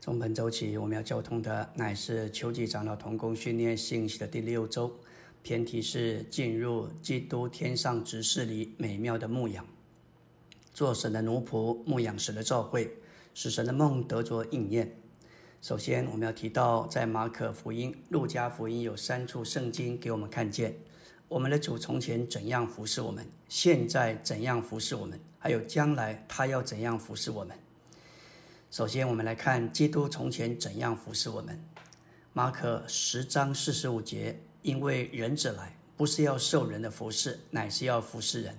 [0.00, 4.90] 从本周起，我们要交通的乃是秋季长老同工训练信息的第六周，
[5.42, 9.66] 偏题是进入基督天上执事里美妙的牧养，
[10.72, 12.96] 做神的奴仆，牧养神的召会，
[13.34, 14.90] 使神的梦得着应验。
[15.60, 20.74] 首先，我们要提到在马可福音、路加福音有三处圣经给我们看见
[21.26, 27.54] 我们的主从前怎样服侍我们，现在怎样服侍我们，还有将来他要怎样服侍我们。
[28.70, 31.58] 首先，我们来看基督从前怎样服侍我们。
[32.34, 38.54] 马可十章四十五节：“因为人子来，不是要受人的服侍，乃是要服侍人，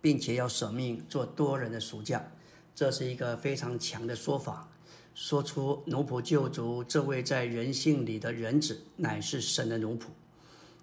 [0.00, 2.24] 并且要舍命做多人的赎价。”
[2.72, 4.70] 这是一个非常强的说法，
[5.12, 10.04] 说出奴仆救主这位在人性里的人子，乃是神的奴仆。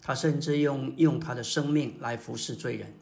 [0.01, 2.93] 他甚至用用他的生命来服侍罪人。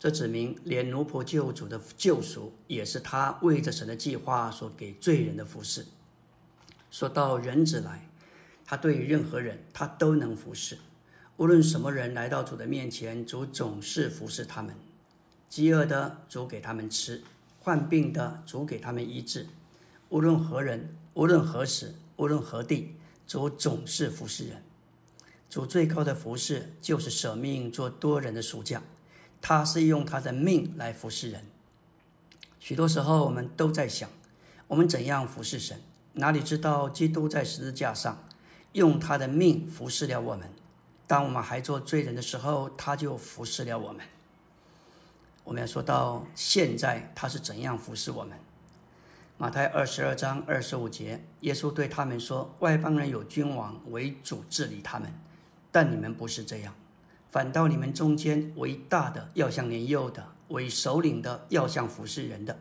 [0.00, 5.84] 这指明，连奴仆救主的救赎，也是他为着神的计划所给罪人的服侍。
[6.90, 8.08] 说到人子来，
[8.64, 10.78] 他对于任何人，他都能服侍。
[11.36, 14.74] 无论什么人来到主的面前，主总是服侍他们。
[15.50, 17.20] 饥饿的，主给他们吃；
[17.60, 19.48] 患病的，主给他们医治。
[20.08, 24.62] 无论何人，无论何时，无论何地，主总是服侍人。
[25.50, 28.82] 主最高的服侍，就是舍命做多人的赎价。
[29.40, 31.46] 他是用他的命来服侍人。
[32.58, 34.08] 许多时候，我们都在想，
[34.68, 35.80] 我们怎样服侍神？
[36.14, 38.24] 哪里知道基督在十字架上
[38.72, 40.50] 用他的命服侍了我们？
[41.06, 44.04] 当我们还做罪人的时候，他就服侍了我们。
[45.44, 48.38] 我们要说到现在，他是怎样服侍我们？
[49.38, 55.10] 马太二十二章二十五节，耶稣对他们说：“外邦人有君王为主治理他们，
[55.72, 56.74] 但你们不是这样。”
[57.30, 62.58] 反倒你们中间为大的要像年幼的，为首领的要像服侍人的。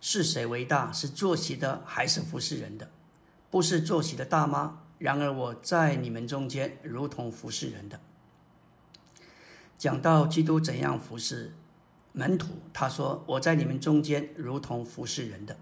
[0.00, 0.92] 是谁为大？
[0.92, 2.90] 是坐席的还是服侍人的？
[3.50, 4.80] 不是坐席的大吗？
[4.98, 8.00] 然而我在你们中间如同服侍人的。
[9.76, 11.52] 讲到基督怎样服侍
[12.12, 15.56] 门徒，他说：“我在你们中间如同服侍人的。”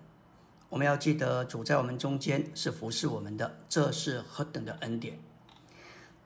[0.69, 5.19] 我们要记得主在我们中间是服侍我们的，这是何等的恩典！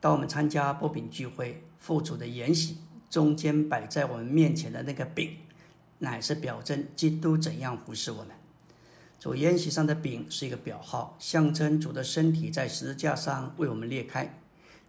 [0.00, 2.78] 当我们参加波饼聚会，父主的筵席
[3.10, 5.36] 中间摆在我们面前的那个饼，
[5.98, 8.28] 乃是表征基督怎样服侍我们。
[9.18, 14.40] 主筵席上的饼是一个表号，象征主的身体在十字架上为我们裂开，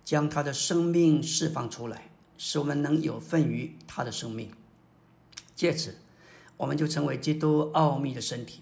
[0.05, 4.49] 将他的生命释放出来，使我们能有份于他的生命。
[5.53, 5.95] 借此，
[6.55, 8.61] 我们就成为基督奥秘的身体。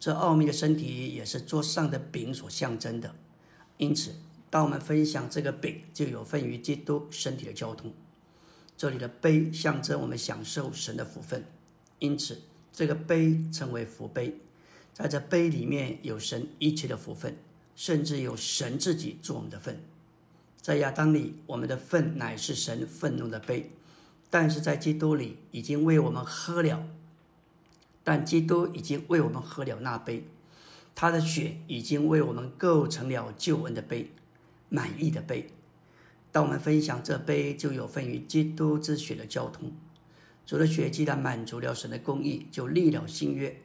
[0.00, 3.14] 这奥秘的身体也是桌上的饼所象征的，
[3.76, 4.16] 因此。
[4.54, 7.92] 当我们分享这个饼，就有份于基督身体的交通。
[8.76, 11.44] 这里的杯象征我们享受神的福分，
[11.98, 12.40] 因此
[12.72, 14.38] 这个杯称为福杯。
[14.92, 17.36] 在这杯里面有神一切的福分，
[17.74, 19.82] 甚至有神自己做我们的份。
[20.60, 23.70] 在亚当里，我们的份乃是神愤怒的杯；
[24.30, 26.86] 但是在基督里，已经为我们喝了。
[28.04, 30.28] 但基督已经为我们喝了那杯，
[30.94, 34.12] 他的血已经为我们构成了救恩的杯。
[34.68, 35.50] 满意的杯，
[36.32, 39.72] 当我们分享这杯，就有份于基督之血的交通。
[40.46, 43.60] 主的血既然满足了神的公义，就立了新约。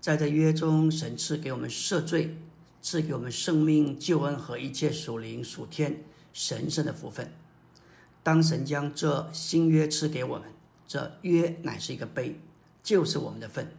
[0.00, 2.36] 在这约中，神赐给我们赦罪，
[2.82, 7.32] 赐给我们生命、救恩和一切属灵、属天、神圣的福分。
[8.22, 10.48] 当神将这新约赐给我们，
[10.86, 12.40] 这约乃是一个杯，
[12.82, 13.70] 就是我们的份。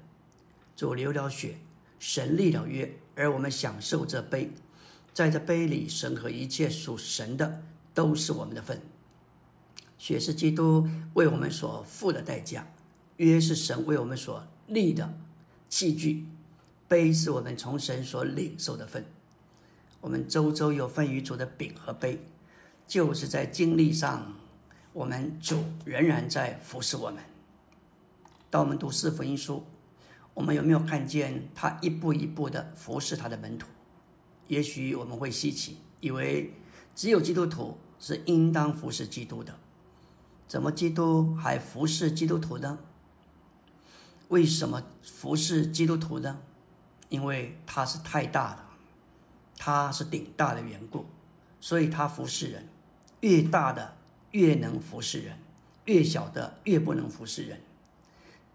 [0.76, 1.58] 主流了血，
[2.00, 4.52] 神立了约，而我们享受这杯。
[5.16, 8.82] 在这杯里，神和一切属神的都是我们的份。
[9.98, 12.68] 血是基督为我们所付的代价，
[13.16, 15.18] 约是神为我们所立的
[15.70, 16.28] 器具，
[16.90, 19.06] 杯是我们从神所领受的份。
[20.02, 22.20] 我们周周有份于主的饼和杯，
[22.86, 24.34] 就是在经历上，
[24.92, 27.24] 我们主仍然在服侍我们。
[28.50, 29.64] 当我们读四福音书，
[30.34, 33.68] 我们有没有看见他一步一步的服侍他的门徒？
[34.48, 36.54] 也许我们会稀奇，以为
[36.94, 39.58] 只有基督徒是应当服侍基督的，
[40.48, 42.78] 怎么基督还服侍基督徒呢？
[44.28, 46.40] 为什么服侍基督徒呢？
[47.10, 48.70] 因为他是太大了，
[49.58, 51.06] 他是顶大的缘故，
[51.62, 52.68] 所以他服侍人，
[53.22, 53.96] 越大的
[54.32, 55.38] 越能服侍人，
[55.86, 57.62] 越小的越不能服侍人，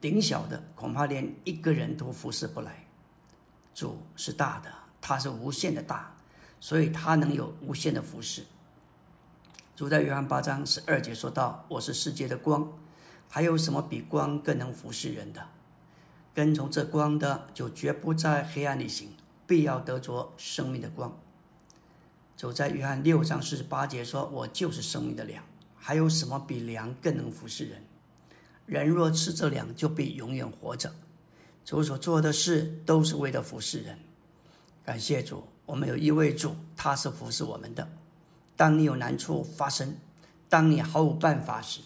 [0.01, 2.85] 顶小的恐怕连一个人都服侍不来。
[3.73, 4.80] 主是大的。
[5.01, 6.17] 他是无限的大，
[6.61, 8.45] 所以他能有无限的服饰。
[9.75, 12.73] 主在约翰八章十二节说道：“我是世界的光，
[13.29, 15.49] 还有什么比光更能服侍人的？
[16.35, 19.09] 跟从这光的，就绝不在黑暗里行，
[19.47, 21.19] 必要得着生命的光。
[22.37, 25.43] 走在约翰六章四十八节说：“我就是生命的粮。”
[25.83, 27.83] 还有什么比粮更能服侍人？
[28.67, 30.95] 人若吃这粮，就必永远活着。
[31.65, 33.99] 主所做的事都是为了服侍人。
[34.91, 37.89] 感谢主，我们有一位主，他是服侍我们的。
[38.57, 39.95] 当你有难处发生，
[40.49, 41.81] 当你毫无办法时，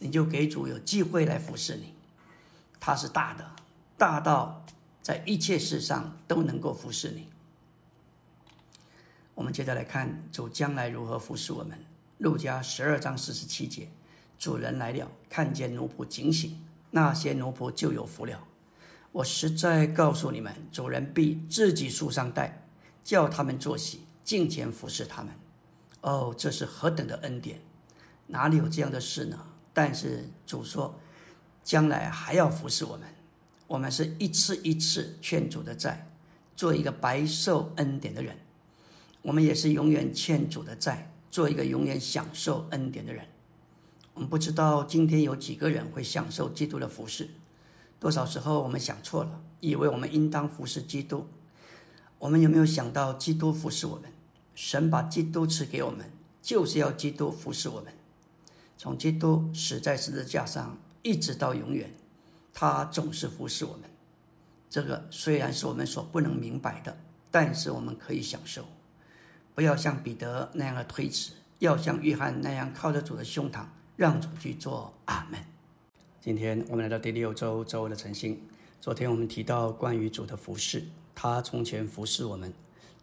[0.00, 1.94] 你就给主有机会来服侍你。
[2.80, 3.48] 他是大的，
[3.96, 4.64] 大到
[5.00, 7.28] 在一切事上都能够服侍你。
[9.36, 11.78] 我们接着来看主将来如何服侍我们。
[12.18, 13.88] 路加十二章四十七节，
[14.36, 18.47] 主人来了，看见奴仆警醒，那些奴仆就有福了。
[19.12, 22.66] 我实在告诉你们，主人必自己束上带，
[23.02, 25.32] 叫他们坐席，敬前服侍他们。
[26.02, 27.60] 哦，这是何等的恩典！
[28.26, 29.38] 哪里有这样的事呢？
[29.72, 30.98] 但是主说，
[31.64, 33.08] 将来还要服侍我们。
[33.66, 36.10] 我们是一次一次劝主的债，
[36.54, 38.36] 做一个白受恩典的人。
[39.22, 43.26] 我们也是永远欠主的债，做一个永远享受恩典的人。
[44.14, 47.28] 我们不知道今天有几个人会享受基督的服饰。
[48.00, 51.26] 多少时候我们想错了，以为我们应当服侍基督。
[52.18, 54.12] 我们有没有想到基督服侍我们？
[54.54, 56.10] 神把基督赐给我们，
[56.42, 57.92] 就是要基督服侍我们。
[58.76, 61.92] 从基督死在十字架上，一直到永远，
[62.52, 63.88] 他总是服侍我们。
[64.70, 66.96] 这个虽然是我们所不能明白的，
[67.30, 68.64] 但是我们可以享受。
[69.54, 73.64] 不要像彼得那样的推辞，要像约翰那样靠着主的胸膛，
[73.96, 74.94] 让主去做。
[75.06, 75.40] 阿门。
[76.20, 78.40] 今天我们来到第六周周的晨星。
[78.80, 80.82] 昨天我们提到关于主的服饰，
[81.14, 82.52] 他从前服侍我们，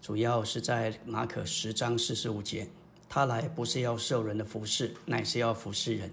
[0.02, 2.68] 主要是在马可十章四十五节，
[3.08, 6.12] 他来不是要受人的服侍，乃是要服侍人，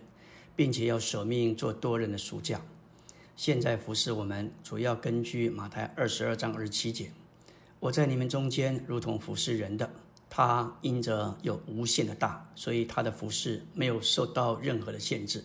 [0.55, 2.63] 并且要舍命做多人的赎价。
[3.37, 7.11] 现在服侍我们，主要根据马太二十二章二十七节，
[7.81, 9.91] 我在你们中间如同服侍人的。
[10.31, 15.45] 他因着有无限的大，所以他的服饰没有受到任何的限制。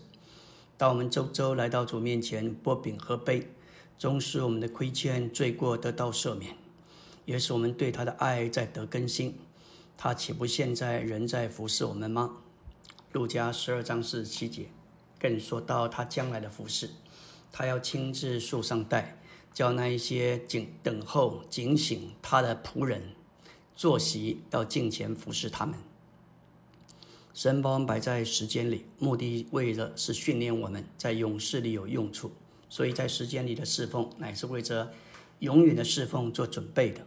[0.77, 3.51] 当我们周周来到主面前拨饼喝杯，
[3.97, 6.55] 终使我们的亏欠罪过得到赦免，
[7.25, 9.39] 也使我们对他的爱在得更新。
[9.97, 12.37] 他岂不现在仍在服侍我们吗？
[13.11, 14.67] 路加十二章四十七节，
[15.19, 16.91] 更说到他将来的服侍，
[17.51, 19.17] 他要亲自束上带，
[19.51, 23.01] 叫那一些警等候警醒他的仆人。
[23.75, 25.75] 坐席到镜前服侍他们，
[27.37, 32.31] 神把我们摆在时间里，目的为了是训练我们在勇士里有用处，
[32.67, 34.91] 所以在时间里的侍奉乃是为着
[35.37, 37.05] 永远的侍奉做准备的。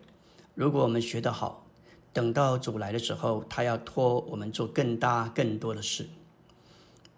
[0.55, 1.67] 如果我们学得好，
[2.13, 6.07] 等到主来的时候，他要托我们做更大更多的事。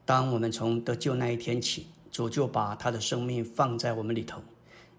[0.06, 4.40] 当我们从得救那一天起，主就把他的生命放在我们里头，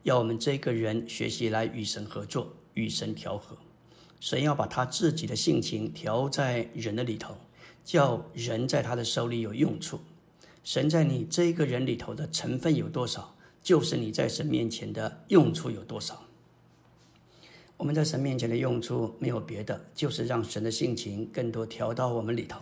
[0.04, 3.58] 要我们这个人学习来与神合作，与神调和。
[4.20, 7.36] 神要把他自己的性情调在人的里头，
[7.84, 10.00] 叫人在他的手里有用处。
[10.64, 16.24] 神在你这个人里头的成分有多少，就是你在神面前的用处有多少。
[17.76, 22.60] 我们在神面前的用处没有别的，就是让神的性情更多调到我们里头。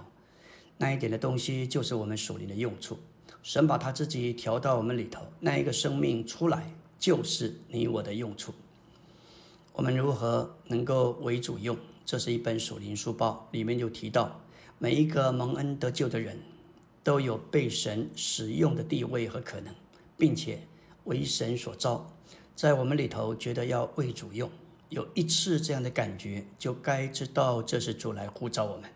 [0.77, 2.97] 那一点的东西就是我们属灵的用处。
[3.43, 8.51] 神把他自己调到我们里头，那一个生命出来，就是你我的用处。
[9.73, 11.77] 我们如何能够为主用？
[12.03, 14.40] 这是一本属灵书报，里面就提到，
[14.83, 16.39] 每一个蒙恩得救的人，
[17.03, 19.71] 都有被神使用的地位和可能，
[20.17, 20.57] 并且
[21.03, 22.11] 为神所招。
[22.55, 24.49] 在我们里头觉得要为主用，
[24.89, 28.89] 有一次这样的感觉，就该知道这是主来呼召我们。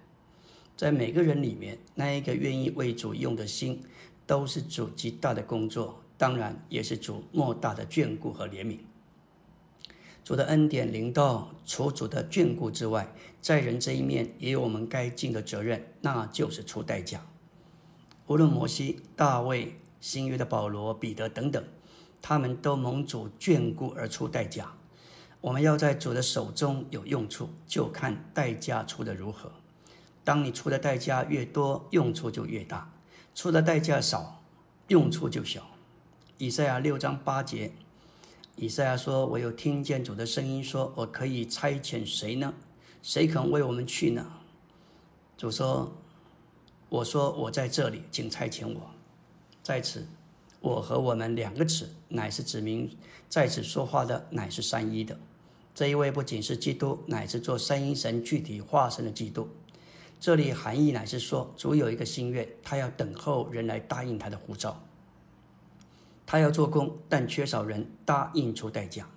[0.76, 3.80] 在每个人里面，那一个愿意为主用的心，
[4.26, 8.80] 都是主极大的工作，当然也是主莫大的眷顾和怜悯。
[10.26, 13.14] 主的恩典临到，除主的眷顾之外，
[13.44, 17.24] 在人这一面也有我们该尽的责任，那就是出代价。
[18.26, 21.64] 无论摩西、大卫、新约的保罗、彼得等等，
[22.24, 24.74] 他们都蒙主眷顾而出代价。
[25.42, 29.52] 我们要在主的手中有用处，就看代价出的如何。
[30.24, 32.90] 当你出的代价越多，用处就越大；
[33.36, 34.42] 出的代价少，
[34.88, 35.68] 用处就小。
[36.40, 37.74] 以赛亚六章八节。
[38.58, 42.54] 以赛亚说：“我有听见主的声音，说我可以差遣谁呢？
[43.02, 44.26] 谁肯为我们去呢？”
[45.38, 45.92] 主说
[46.88, 48.92] ：“我说我在这里，请差遣我。
[49.62, 50.08] 在此，
[50.62, 52.90] 我和我们两个词，乃是指明
[53.28, 55.20] 在此说话的乃是三一的。
[55.74, 59.50] 这一位不仅是基督，乃是做三一神具体化身的基督。
[60.18, 64.82] 这里含义乃是说，主有一个心愿，他要等候人来答应他的呼召。”
[66.26, 69.08] 他要做工，但缺少人答应出代价。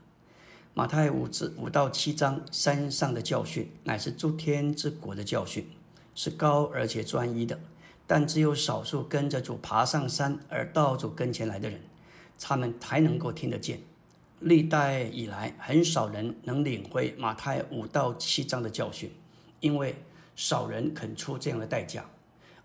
[0.74, 5.68] 马太五至五到七章山上的教训，乃是诸天之国的教训，
[6.14, 7.58] 是高而且专一的。
[8.06, 11.80] 但只有少数跟着主爬上山而到主跟前来的人，
[12.38, 13.80] 他们才能够听得见。
[14.40, 19.10] 历代以来，很少人能领会马太五到七章的教训，
[19.58, 19.96] 因为
[20.36, 22.08] 少人肯出这样的代价。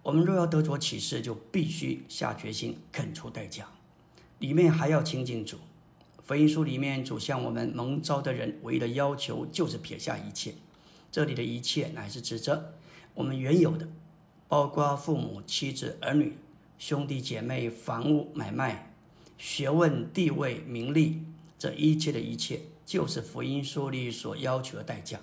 [0.04, 3.68] 我们若要得着启示，就必须下决心肯出代价。
[4.44, 5.58] 里面还要亲近主。
[6.22, 10.54] 福音书里面主向我们蒙召的人唯一的要求就是撇下一切。
[11.10, 12.74] 这里的一切乃是指着
[13.14, 13.88] 我们原有的，
[14.50, 16.36] 包括父母、妻子、儿女、
[16.78, 18.92] 兄弟姐妹、房屋、买卖、
[19.38, 21.22] 学问、地位、名利，
[21.58, 25.22] 这一切的一切，就是福音书里所要求的代价。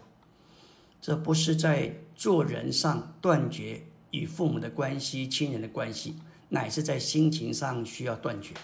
[1.03, 6.17] 这不是在做人上断绝与父母的关系、亲人的关系，
[6.49, 8.55] 乃是在心情上需要断绝。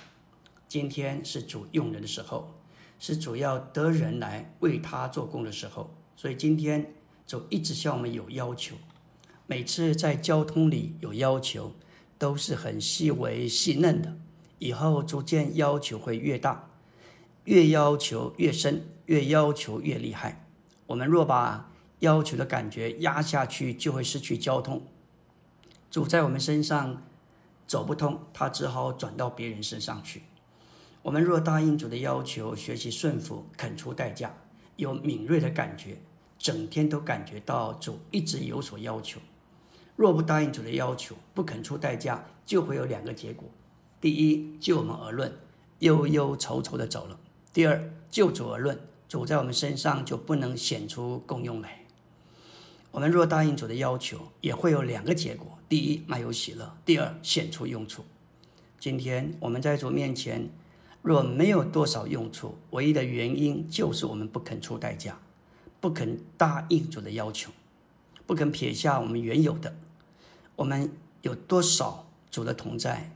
[0.68, 2.54] 今天是主用人的时候，
[2.98, 6.92] 是主要得人来为他做工的时候，所以今天
[7.26, 8.74] 主一直向我们有要求。
[9.46, 11.72] 每次在交通里有要求，
[12.18, 14.16] 都是很细微细嫩的，
[14.58, 16.68] 以后逐渐要求会越大，
[17.44, 20.44] 越要求越深，越要求越厉害。
[20.88, 21.70] 我们若把
[22.00, 24.82] 要求的感觉压下去，就会失去交通。
[25.90, 27.04] 主在我们身上
[27.68, 30.22] 走不通，他只好转到别人身上去。
[31.06, 34.34] 我们若答应主的要求，学习顺服，肯出代价，
[34.74, 35.98] 有敏锐的感觉，
[36.36, 39.20] 整天都感觉到主一直有所要求；
[39.94, 43.48] 若不答应主的要求，不肯出代价，就会有两个结果：
[44.00, 45.32] 第一，就我们而论，
[45.78, 47.16] 忧忧愁愁的走了；
[47.52, 48.76] 第二，就主而论，
[49.08, 51.86] 主在我们身上就不能显出功用来。
[52.90, 58.04] 我们若答应主的要求，也会有两个结果：第一，满有喜乐；第二，显出用处。
[58.80, 60.50] 今天我们在主面前。
[61.06, 65.16] 若没有多少用处，唯一的原因就是我们不肯出代价，
[65.80, 67.52] 不肯答应主的要求，
[68.26, 69.72] 不肯撇下我们原有的。
[70.56, 70.90] 我们
[71.22, 73.12] 有多少主的同在？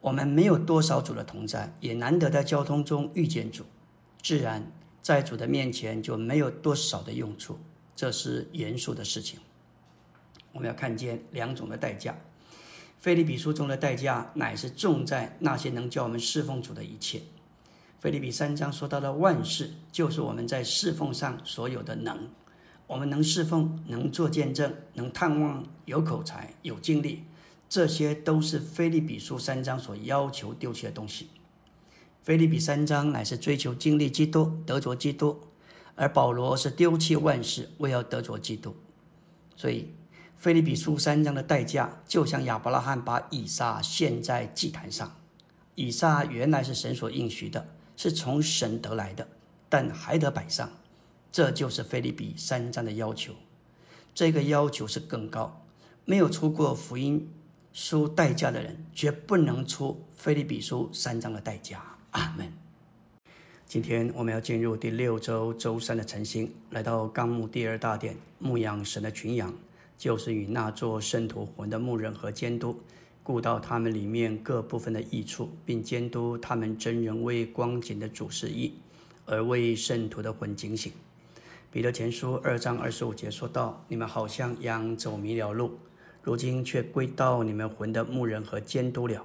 [0.00, 3.62] 我们没有多少主的同在，也难得在交通中遇见主，
[4.20, 7.60] 自然在主的面前就没有多少的用处，
[7.94, 9.38] 这是严肃的事情。
[10.52, 12.18] 我们要看见两种的代价。
[13.02, 17.20] 菲利比书中的代价，乃是重在那些能叫我们侍奉主的一切。
[17.98, 22.28] 菲利比三章说到的万事，就是我们在侍奉上所有的能。
[22.86, 27.24] 我们能侍奉，能做见证，能探望，有口才，有精力，
[27.68, 31.30] 这些都是菲利比书三章所要求丢弃的东西。
[32.22, 35.40] 菲利比三章乃是追求经历基督，得着基督，
[35.96, 38.76] 而保罗是丢弃万事，为要得着基督。
[39.56, 39.88] 所以。
[40.42, 45.16] 菲利比书三章的代价，就像亚伯拉罕把以撒献在祭坛上。
[45.76, 49.28] 以撒原来是神所应许的，是从神得来的，
[49.68, 50.68] 但还得摆上。
[51.30, 53.34] 这就是菲利比三章的要求。
[54.12, 55.64] 这个要求是更高。
[56.04, 57.32] 没有出过福音
[57.72, 61.80] 书代价的人，绝不能出菲利比书三章的代价。
[62.10, 62.52] 阿门。
[63.64, 69.54] 今天我们要进入第六周周三的晨星，来到纲目第二大殿，牧养神的群羊。
[70.02, 72.82] 就是与那座圣徒魂的牧人和监督，
[73.22, 78.74] 顾到他们里面各部分的益处，并监督他们真人为光景的主事意，
[79.26, 80.92] 而为圣徒的魂警醒。
[81.70, 85.78] 彼得前书二章二十五节说道：“你们好像羊走迷了路，
[86.20, 89.24] 如今却归到你们魂的牧人和监督了。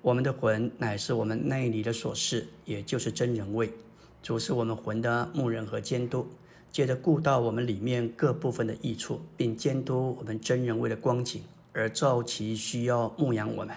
[0.00, 3.72] 我们的魂乃是我们内里的所事，也就是真人位。
[4.20, 6.26] 主是我们魂的牧人和监督。”
[6.72, 11.42] 接着顾到我们里面各部分的益处，并监督我们真人为的光景，
[11.74, 13.76] 而照其需要牧养我们。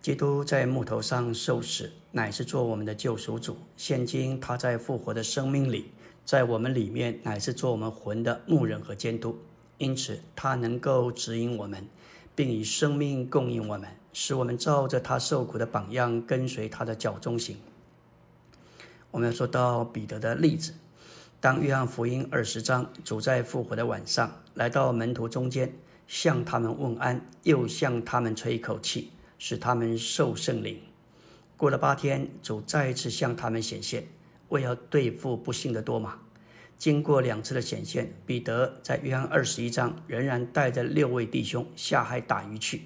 [0.00, 3.58] 基督在木头上受死，乃是做我们的救赎主。
[3.76, 5.92] 现今他在复活的生命里，
[6.24, 9.38] 在我们里面乃是做我们魂的牧人和监督。
[9.76, 11.86] 因此，他能够指引我们，
[12.34, 17.58] 并以生命供应我们，使我们照着他受苦的榜样，跟随他的脚中行。
[19.10, 20.72] 我们要说到彼得的例子。
[21.44, 25.70] 当约翰福音二十章，主在复活的晚上来到门徒中间，
[26.06, 30.80] 向他们问安，又向他们吹一口气，使他们受圣灵。
[31.58, 34.06] 过了八天，主再一次向他们显现，
[34.48, 36.18] 为要对付不幸的多马。
[36.78, 42.84] 经过两次的显现，彼得在约翰二十一章仍然带着六位弟兄下海打鱼去。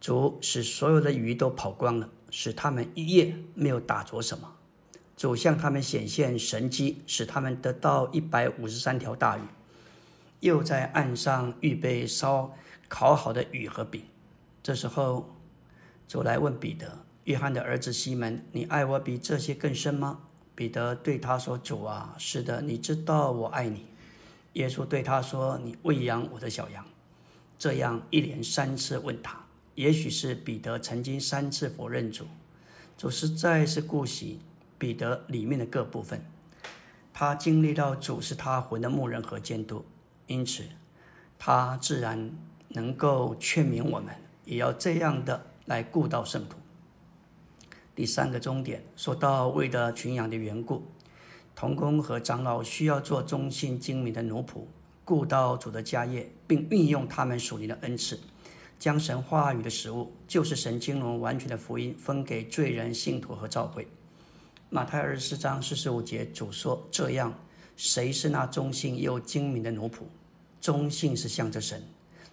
[0.00, 4.53] 主使所有的鱼都跑光了，使他们一夜没有打着什么。
[5.16, 9.42] 主向他们显现神迹，使他们得到一百五十三条大鱼，
[10.40, 12.54] 又在岸上预备烧
[12.88, 14.02] 烤好的鱼和饼。
[14.62, 15.30] 这时候，
[16.08, 20.20] 主来问彼得：“约翰的儿子西门，你爱我比这些更深吗？”
[20.56, 23.86] 彼得对他说：“主啊，是的，你知道我爱你。”
[24.54, 26.84] 耶稣对他说：“你喂养我的小羊。”
[27.58, 29.44] 这样一连三次问他，
[29.74, 32.24] 也许是彼得曾经三次否认主，
[32.96, 34.40] 主实在是顾惜
[34.78, 36.24] 彼得里面的各部分。
[37.12, 39.84] 他经历到主是他魂的牧人和监督，
[40.26, 40.64] 因此
[41.38, 42.32] 他自然
[42.68, 44.14] 能够劝勉我们，
[44.44, 46.56] 也要这样的来顾到圣徒。
[47.94, 50.82] 第三个终点说到为了群羊的缘故，
[51.54, 54.64] 童工和长老需要做忠心精明的奴仆。
[55.04, 58.18] 顾到主的家业，并运用他们属灵的恩赐，
[58.78, 63.86] 将神话语的食物，就是神经纶完全的福音，分给罪人、信徒和教会。
[64.74, 67.32] 马太二十四章四十五节，主说：“这样，
[67.76, 69.98] 谁是那忠信又精明的奴仆？
[70.60, 71.80] 忠信是向着神，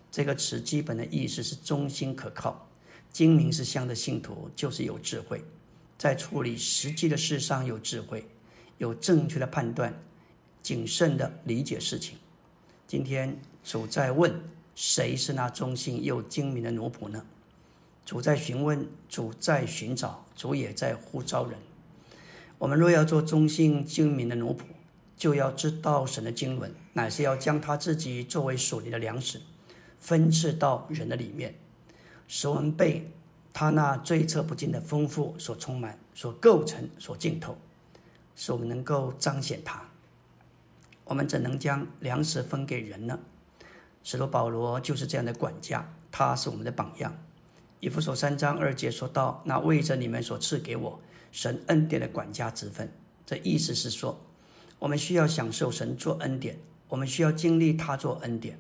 [0.10, 2.68] 这个词基本的意思是忠心可靠；
[3.14, 5.46] 精明是向着信徒，就是有智慧，
[6.00, 8.28] 在处理实际的事上有智慧，
[8.80, 9.94] 有正确的判断，
[10.64, 12.18] 谨慎的理解事情。”
[12.90, 14.34] 今天主在问：
[14.74, 17.24] 谁是那忠心又精明的奴仆呢？
[18.04, 21.56] 主在询问，主在寻找，主也在呼召人。
[22.62, 24.60] 我们若要做忠心精明的奴仆，
[25.18, 29.42] 就要知道神的经纶，乃是要将他自己作为属灵的粮食，
[30.00, 31.56] 分赐到人的里面，
[32.28, 33.10] 使我们被
[33.52, 37.58] 他那追测不尽的丰富所充满、所构成、所浸透，
[38.36, 39.82] 使我们能够彰显他。
[41.06, 43.18] 我们怎能将粮食分给人呢？
[44.04, 47.18] 使徒保罗就是这样的管家，他是我们的榜样。
[47.80, 51.00] 以弗所三章二节说到：“那为着你们所赐给我
[51.32, 52.92] 神恩典的管家之分。”
[53.26, 54.20] 这意思是说，
[54.80, 56.58] 我们需要享受神做恩典，
[56.88, 58.58] 我们需要经历他做恩典。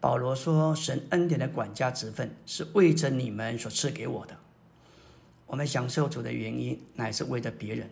[0.00, 4.36] 保罗说：“神恩典的管家之分是为着你们所赐给我的。”
[5.46, 7.90] 我们享受主的原因，乃是为着别人。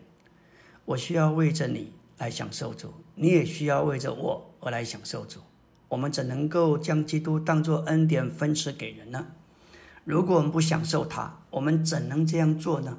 [0.84, 1.92] 我需要为着你。
[2.18, 5.38] 来享受主，你也需要为着我而来享受主。
[5.86, 9.24] 我们怎能够将基督当作恩典分赐给人呢？
[10.02, 12.98] 如果我们不享受他，我们怎能这样做呢？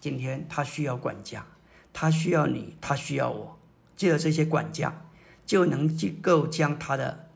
[0.00, 1.46] 今天他需要管家，
[1.92, 3.58] 他需要你，他需要我。
[3.96, 5.06] 借着这些管家，
[5.44, 5.88] 就能
[6.22, 7.28] 够将他的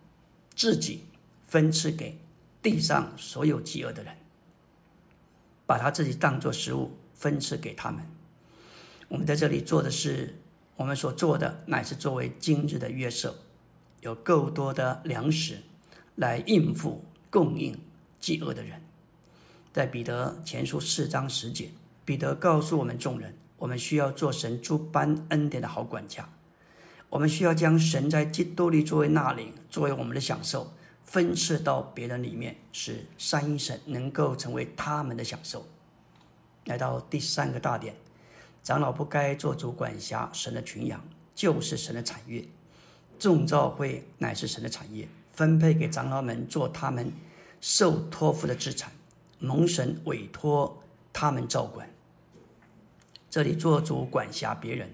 [0.55, 1.05] 自己
[1.47, 2.19] 分赐给
[2.63, 4.17] 地上所有饥饿的人，
[5.67, 8.07] 把他自己当作食物分赐给他们。
[9.09, 10.39] 我们在这里做的是。
[10.75, 13.37] 我们所做的乃是作为今日的约瑟，
[14.01, 15.63] 有够多的粮食
[16.17, 17.79] 来应付供应
[18.19, 18.83] 饥饿的人。
[19.73, 21.71] 在彼得前书四章十节，
[22.05, 26.29] 彼得告诉我们众人：我们需要做神诸般恩典的好管家。
[27.09, 30.73] 我们需要将神在基督里作为纳领，作为我们的享受，
[31.05, 35.67] 分赐到别人里面，使三一神能够成为他们的享受。
[36.65, 37.95] 来到第三个大点。
[38.63, 42.47] 长老不该做主管辖神的群羊，就是神的产业。
[43.19, 47.13] 众召会乃是神的产业，分配给长老们做他们
[47.61, 48.93] 受托付的资产，
[49.41, 50.81] 蒙神委托
[51.13, 51.92] 他们照管。
[53.33, 54.91] 这里做主管辖别人，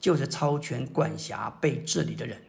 [0.00, 2.40] 就是超权管辖被治理的人。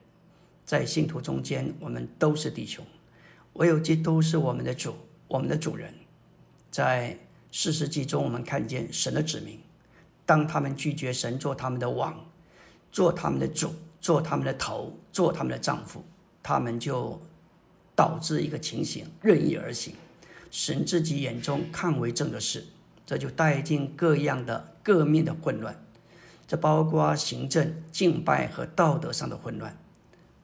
[0.63, 2.85] 在信徒中间，我们都是弟兄，
[3.51, 4.95] 唯有基督是我们的主，
[5.27, 5.93] 我们的主人。
[6.71, 7.19] 在
[7.51, 9.59] 四世纪中，我们看见神的子民。
[10.25, 12.25] 当他们拒绝神做他们的王，
[12.89, 16.05] 做他们的主，做他们的头，做他们的丈夫，
[16.41, 17.21] 他们就
[17.93, 19.93] 导致一个情形：任意而行，
[20.49, 22.65] 神自己眼中看为正的事，
[23.05, 25.83] 这就带进各样的各面的混乱。
[26.47, 29.77] 这包括行政、敬拜和道德上的混乱，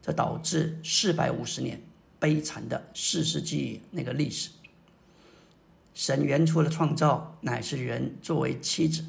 [0.02, 1.82] 这导致四百五十年
[2.20, 4.50] 悲惨的四世纪那个历史。
[5.94, 9.04] 神原初的创造乃是人作为妻子。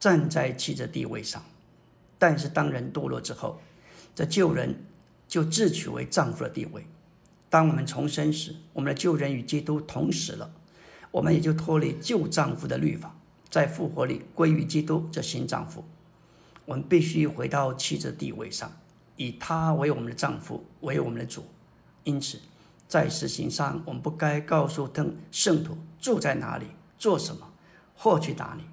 [0.00, 1.42] 站在妻子地位上，
[2.20, 3.60] 但是当人堕落之后，
[4.14, 4.84] 这旧人
[5.26, 6.86] 就自取为丈夫的地位。
[7.50, 10.52] 当我们重生时，我们的旧人与基督同死了，
[11.10, 13.16] 我们也就脱离旧丈夫的律法，
[13.48, 15.84] 在复活里归于基督这新丈夫。
[16.66, 18.70] 我们必须回到妻子地位上，
[19.16, 21.44] 以他为我们的丈夫，为我们的主。
[22.04, 22.38] 因此，
[22.86, 26.66] 在实行上，我们不该告诉他圣徒住在哪里、
[26.98, 27.50] 做什么
[27.94, 28.64] 或去哪里。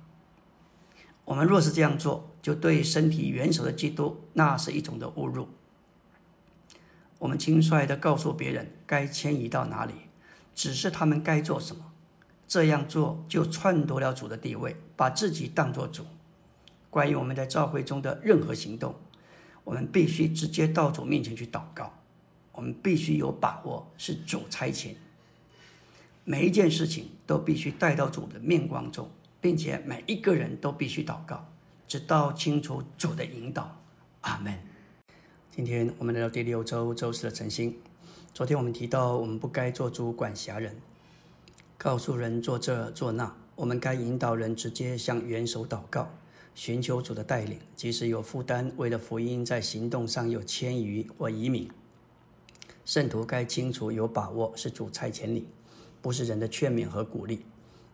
[1.23, 5.47] 我们若是这样做，就对身体元首的基督，那是一种的侮辱。
[7.19, 9.93] 我们轻率的告诉别人该迁移到哪里，
[10.53, 11.93] 只是他们该做什么，
[12.47, 16.05] 这样做就篡夺了主的地位，把自己当作主。
[16.89, 18.95] 关于我们在教会中的任何行动，
[19.63, 21.93] 我们必须直接到主面前去祷告，
[22.51, 24.95] 我们必须有把握是主差遣，
[26.23, 29.10] 每一件事情都必须带到主的面光中。
[29.41, 31.45] 并且每一个人都必须祷告，
[31.88, 33.77] 直到清楚主的引导。
[34.21, 34.58] 阿门。
[35.51, 37.77] 今天我们来到第六周周四的晨星。
[38.34, 40.75] 昨天我们提到，我们不该做主管辖人，
[41.85, 43.31] 告诉人做这做那。
[43.53, 46.09] 我们该引导人直接向元首祷告，
[46.55, 47.59] 寻求主的带领。
[47.75, 51.69] 即使有负担，为了福音在行动上有迁移或移民，
[52.85, 55.45] 圣徒该清楚有把握是主差遣你，
[56.01, 57.45] 不是人的劝勉和鼓励。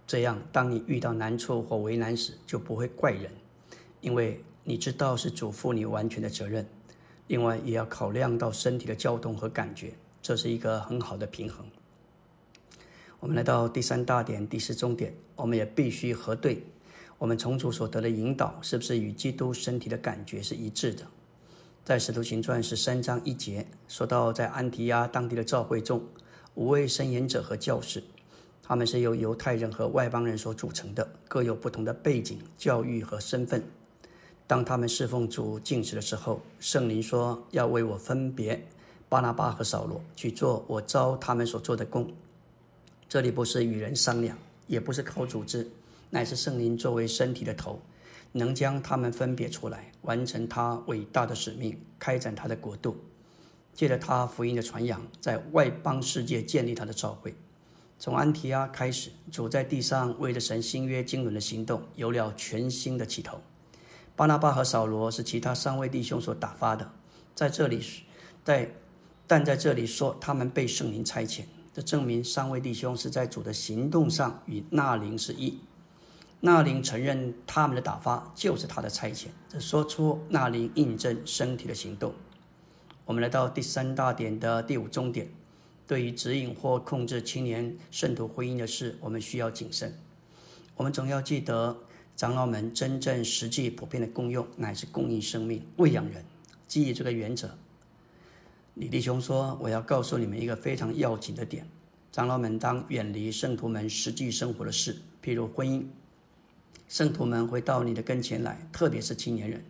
[0.08, 3.30] 这样，当你遇到难处或为难时，就不会怪人，
[4.00, 6.66] 因为你知道是主负你完全的责任。
[7.28, 9.92] 另外，也要考量到身体的交通和感觉。
[10.22, 11.66] 这是一个很好的平衡。
[13.22, 16.66] 我们来到第三大点、第四重点，我们也必须核对
[17.20, 21.04] 我们重组所得的引导是不是与基督身体的感觉是一致的。
[21.86, 26.02] 在使徒行传十三章一节说到，在安提亚当地的教会中，
[26.56, 28.02] 五位申言者和教士，
[28.64, 33.64] 他们是由犹太人和外邦人所组成的，各有不同的背景、教育和身份。
[34.48, 38.66] 当他们侍奉主敬食的时候，圣灵说要为我分别。
[39.08, 42.12] 巴拿巴和扫罗去做我招他们所做的工，
[43.12, 45.70] 这里不是与人商量，也不是靠组织，
[46.12, 47.82] 乃是圣灵作为身体的头，
[48.32, 52.96] 能将他们分别出来，完成他伟大的使命，开展他的国度，
[53.74, 57.36] 借着他福音的传扬，在外邦世界建立他的教会。
[58.00, 63.42] 从安提阿开始，主在地上为着神新约经纶的行动有了全新的起头。
[64.16, 66.90] 巴拿巴和扫罗是其他三位弟兄所打发的，
[67.36, 67.84] 在这里，
[68.46, 68.72] 在。
[69.28, 71.44] 但在这里说，他们被圣灵差遣，
[71.74, 75.60] 这证明三位弟兄是在主的行动上与那灵是一。
[76.42, 82.14] 那灵承认他们的打发就是他的差遣，这说出那灵印证身体的行动。
[83.06, 85.30] 我们来到第三大点的第五终点，
[85.86, 89.98] 对于指引或控制青年圣徒婚姻的事，我们需要谨慎。
[90.76, 91.78] 我们总要记得，
[92.16, 96.26] 长老们真正实际普遍的功用，乃是供应生命、喂养人。
[96.68, 97.58] 基于这个原则。
[98.76, 101.68] 李弟兄说：“我要告诉你们一个非常要紧的点，
[102.12, 105.86] 长老们当远离圣徒们实际生活的事，譬如婚姻。
[106.88, 109.64] 圣徒们会到你的跟前来，特别是青年人，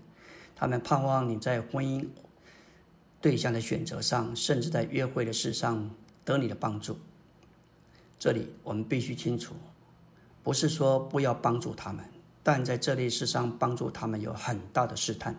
[0.55, 2.05] 他们盼望你在婚姻
[3.19, 5.89] 对象的选择上，甚至在约会的事上
[6.23, 6.97] 得你的帮助。
[8.19, 9.55] 这里我们必须清楚，
[10.43, 12.05] 不是说不要帮助他们，
[12.43, 15.35] 但在这类事上帮助他们有很大的试探。”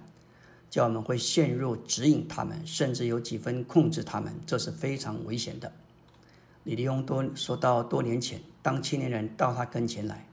[0.73, 5.71] 叫我们会陷入指引他们，甚至有几分控制他们，这是非常危险的。
[6.65, 10.27] 李立庸多说到，多年前，当青年人到他跟前来，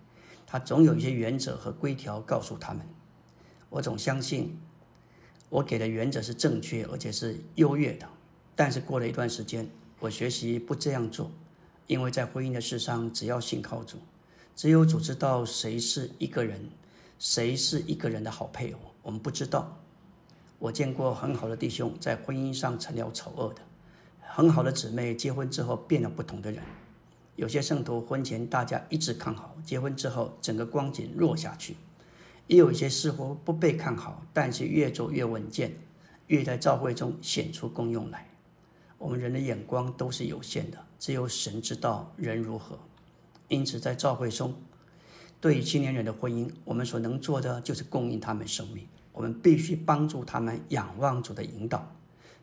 [0.47, 2.81] 他总有一些原则和规条告诉他们。
[3.69, 4.57] 我总相信，
[5.49, 8.07] 我给的原则是正确而且是优越的。
[8.55, 11.29] 但是过了一段时间，我学习不这样做，
[11.87, 13.97] 因为在婚姻的事上，只要信靠主，
[14.55, 16.69] 只有主知道谁是一个人，
[17.17, 19.75] 谁是一个人的好配偶，我们不知道。
[20.59, 23.61] 我见过很好的弟兄在婚姻上成了丑恶的，
[24.19, 26.61] 很好的姊妹结婚之后变了不同的人。
[27.37, 31.75] 有些圣徒婚前大家一直看好，结婚之后整个光景弱下去；
[32.47, 35.73] 也有一些似乎不被看好，但是越做越稳健，
[36.27, 38.27] 越在教会中显出功用来。
[38.97, 42.77] 我们人的眼光都是有限的，只有神知道人如何。
[43.47, 44.53] 因此，在教会中，
[45.39, 48.85] 对于青年人的婚姻，我们所能做的就是供应他们生命。
[49.19, 51.93] 我们必须帮助他们仰望主的引导，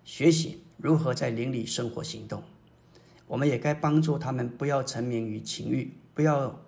[0.05, 2.43] 学习如何在灵里生活行动。
[3.27, 6.63] 我们也该帮助他们不要沉迷于情欲，不要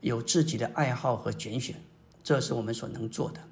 [0.00, 1.76] 有自己的爱好和拣选，
[2.24, 3.42] 这是我们所能做的。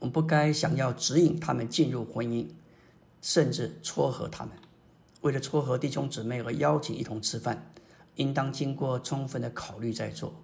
[0.00, 2.46] 我们不该想要指引他们进入婚姻，
[3.22, 4.52] 甚至撮合他们。
[5.22, 7.72] 为了撮合弟兄姊妹和邀请一同吃饭，
[8.16, 10.34] 应当经过充分的考虑再做，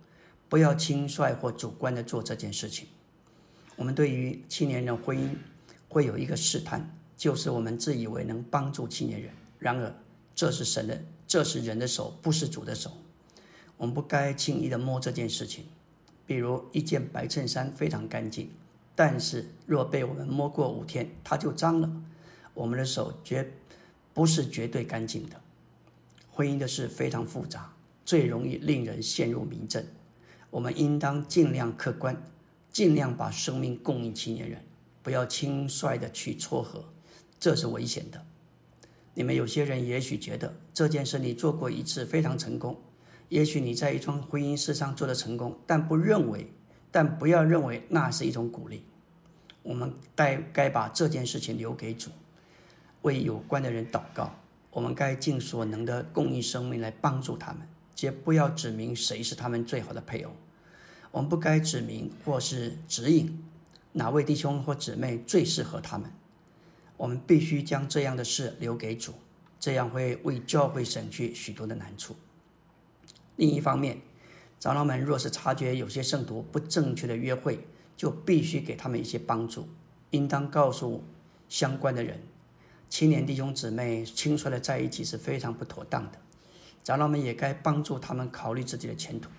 [0.49, 2.88] 不要轻率或主观的做这件事情。
[3.77, 5.29] 我们对于青年人婚姻
[5.89, 9.95] 会有一个试探，就是我们自以为能帮助青年人，然而
[10.35, 12.91] 这是神的，这是人的手，不是主的手。
[13.77, 15.67] 我们不该轻易的摸这件事情。
[16.27, 18.51] 比如一件白衬衫非常干净，
[18.97, 21.89] 但是若被我们摸过五天，它就脏了。
[22.53, 23.53] 我们的手绝
[24.12, 25.41] 不是绝对干净的。
[26.33, 27.73] 婚姻的事非常复杂，
[28.05, 29.87] 最容易令人陷入迷阵。
[30.51, 32.21] 我们应当尽量客观。
[32.77, 34.62] 尽量把生命供应青年人，
[35.03, 36.85] 不要轻率的去撮合，
[37.41, 38.23] 这是危险的。
[39.15, 42.77] 你们有些人也许觉得这件事你做过一次非常成功，
[43.31, 46.47] 也许你在一桩婚姻事上做的成功，但不认为，
[46.91, 48.85] 但不要认为那是一种鼓励。
[49.62, 52.11] 我们该该把这件事情留给主，
[53.01, 54.31] 为有关的人祷告。
[54.71, 60.31] 我们该尽所能的供应生命来帮助他们，且不要指明谁是他们最好的配偶。
[61.17, 63.43] 我们不该指明或是指引
[63.93, 66.13] 哪位弟兄或姊妹最适合他们。
[66.99, 69.15] 我们必须将这样的事留给主，
[69.59, 72.15] 这样会为教会省去许多的难处。
[73.37, 73.99] 另一方面，
[74.61, 79.67] 长老们若是察觉有些圣徒不正确的约会，就必须给他们一些帮助，
[80.11, 81.03] 应当告诉
[81.49, 82.21] 相关的人。
[82.91, 86.19] 青年弟兄姊妹轻率的在一起是非常不妥当的。
[86.85, 89.31] 长老们也该帮助他们考虑自己的前途，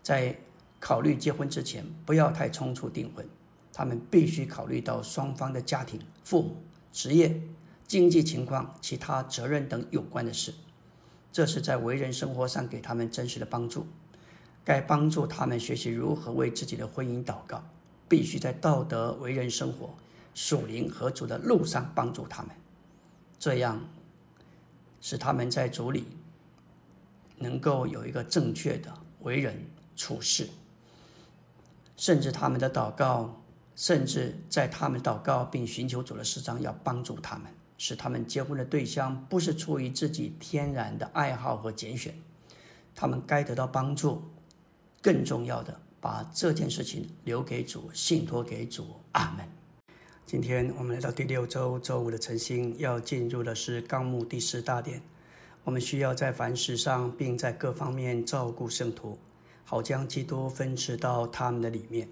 [0.00, 0.38] 在
[0.80, 3.26] 考虑结婚之前，不要太匆促订婚。
[3.72, 6.56] 他们必须考虑到双方的家庭、父母、
[6.92, 7.40] 职业、
[7.86, 10.52] 经济情况、其他责任等有关的事。
[11.30, 13.86] 这是在为人生活上给他们真实的帮助。
[14.64, 17.64] 该帮助他们学习如何为自己的婚姻祷告，
[18.08, 19.94] 必须在道德为人生活、
[20.34, 22.50] 属灵和主的路上帮助他们，
[23.38, 23.80] 这样
[25.00, 26.04] 使他们在主里
[27.38, 29.64] 能够有一个正确的为人
[29.96, 30.48] 处事，
[31.98, 33.42] 甚至他们的祷告，
[33.76, 42.14] 甚至在他们祷告并寻求主的事上，要帮助他们，使他们结婚的对象不是出于自己天然的爱好和拣选，
[42.94, 44.22] 他们该得到帮助。
[45.02, 48.86] 更重要的，把这件事情留给主，信托给主。
[49.12, 49.46] 阿门。
[50.26, 55.02] 今天我们来到第六周周五的晨星，要进入的是纲目第十大点。
[55.64, 59.18] 我们需要在凡事上，并在各方面照顾圣徒，
[59.70, 62.08] 好将基督分赐到他们的里面。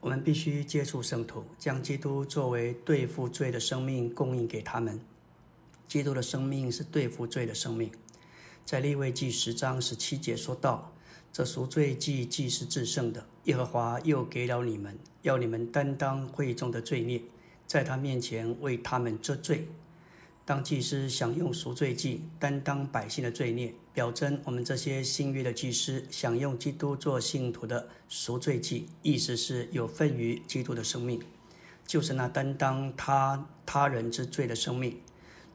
[0.00, 5.00] 我们必须接触圣徒，将基督作为对付罪的生命供应给他们。
[5.86, 7.92] 基督的生命是对付罪的生命，
[8.64, 10.92] 在利未记十章十七节说道。
[11.32, 17.22] 这赎罪祭既是至圣的，耶和华又给了你们，要你们担当会众的罪孽，
[17.64, 19.68] 在他面前为他们遮罪。
[20.44, 31.20] 当祭司享用赎罪祭，担当百姓的罪孽，表征我们这些新约的祭司享用基督做信徒的赎罪祭，意思是有份于基督的生命，
[31.86, 34.98] 就是那担当他他人之罪的生命，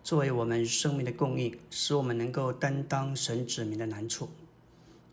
[0.03, 4.29] 作为我们生命的供应，使我们能够担当神指明的难处。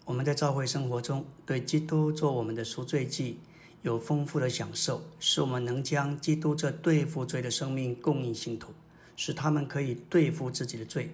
[0.04, 3.38] 我们在教会生活中，对基督做我们的赎罪祭
[3.80, 8.74] 有丰富的享受，使我们能将基督这对付罪的生命供应信徒，
[9.16, 11.08] 使他们可以对付自己的罪，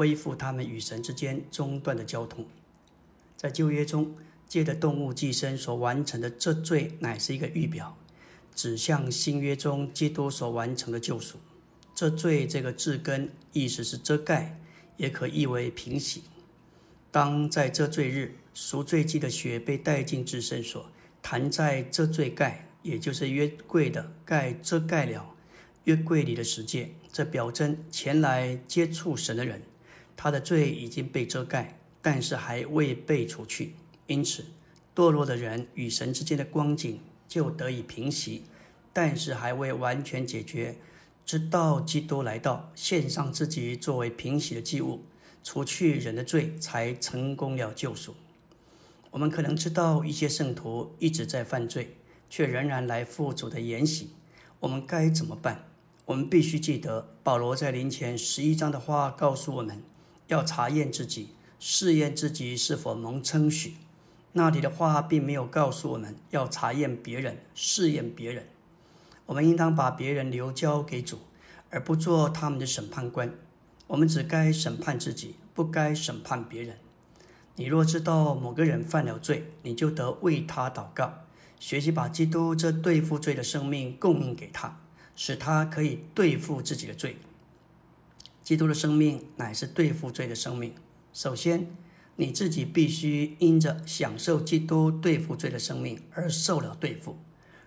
[0.00, 2.46] 恢复他们与神之间中断的交通。
[3.36, 4.16] 在旧约中，
[4.48, 7.94] 借的动物寄生所完成的这罪，乃是一个预表，
[8.54, 11.36] 指向新约中基督所完成的救赎。
[11.94, 14.58] 这罪这个字根意思是遮盖，
[14.96, 16.22] 也可译为平息。
[17.10, 20.86] 当在这罪日，赎罪祭的血被带进至圣所，
[21.20, 25.34] 弹在这罪盖，也就是约柜的盖遮盖了
[25.84, 26.88] 约柜里的世界。
[27.12, 29.60] 这表征前来接触神的人，
[30.22, 33.72] 他的罪已经被遮盖，但是还未被除去。
[34.06, 34.44] 因此，
[34.94, 38.42] 堕落的人与神之间的光景就得以平息，
[38.92, 40.76] 但是还未完全解决。
[41.24, 45.06] 直到基督来到，献上自己作为平息的祭物。
[45.42, 48.14] 除去人的罪，才成功了救赎。
[49.10, 51.96] 我们可能知道一些圣徒一直在犯罪，
[52.28, 54.10] 却仍然来负主的言行。
[54.58, 55.64] 我们该怎么办？
[56.04, 59.82] 我们必须记得保罗在临前十一章的话，告诉我们
[60.30, 63.74] 要查验自己，试验自己是否蒙称许。
[64.32, 68.46] 那里的话并没有告诉我们要查验别人、试验别人。
[69.26, 71.18] 我们应当把别人留交给主，
[71.70, 73.34] 而不做他们的审判官。
[73.88, 76.78] 我们只该审判自己，不该审判别人。
[77.56, 81.24] 你若知道某个人犯了罪，你就得为他祷告，
[81.58, 84.80] 学习把基督这对付罪的生命供应给他，
[85.16, 87.16] 使他可以对付自己的罪。
[88.50, 90.74] 基督的生命乃是对付罪的生命。
[91.12, 91.68] 首先，
[92.16, 97.16] 你自己必须因着享受基督对付罪的生命而受了对付，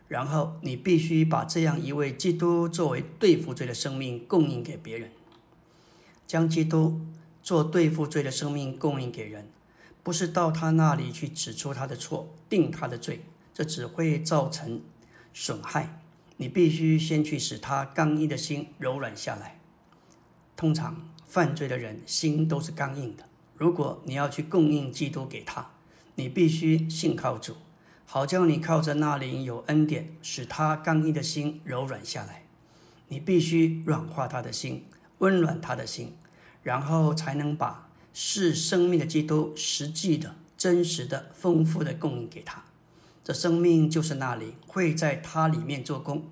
[0.10, 5.10] 然后你必须把这样一位基督作为对付罪的生命供应给别人。
[6.28, 7.00] 将基督
[7.42, 9.48] 做对付罪的生命供应给人，
[10.04, 13.22] 不是到他那里去指出他的错、定他的罪，
[13.54, 14.82] 这只会造成
[15.34, 16.02] 损害。
[16.36, 19.62] 你必须先去使他刚硬的心柔软下来。
[20.64, 20.96] 通常
[21.28, 23.26] 犯罪的人心都是刚硬的。
[23.58, 25.72] 如果你要去供应基督给他，
[26.16, 27.58] 你必须信靠主，
[28.06, 32.44] 好叫你靠着那灵有恩典，使他刚硬的心柔软下来。
[33.10, 34.86] 你必须软化他的心。
[35.18, 36.16] 温暖他的心，
[36.62, 42.64] 然后才能把是生命的基督实际的、真实的、丰富的供应给他。
[43.22, 46.24] 这生命就是那里会在他里面做工。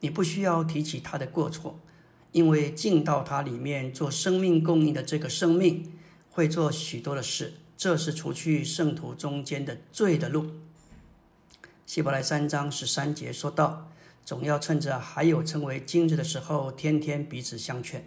[0.00, 1.80] 你不需要提起他的过错，
[2.32, 5.92] 因为进到它里面做生命供应的这个生命
[6.30, 7.54] 会做许多的事。
[7.76, 10.50] 这是除去圣徒中间的罪的路。
[11.86, 13.90] 希伯来三章十三节说道
[14.22, 18.04] ：“总要趁着还有称为今日的时候，天天彼此相劝，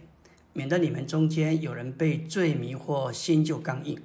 [0.54, 4.00] 免得你们中间有人被罪迷惑，心就刚硬。